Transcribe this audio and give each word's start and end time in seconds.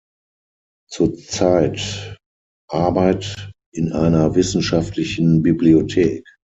Zur 0.89 1.15
Zeit 1.15 2.17
Arbeit 2.67 3.45
in 3.71 3.91
einer 3.93 4.33
wissenschaftlichen 4.33 5.43
Bibliothek. 5.43 6.25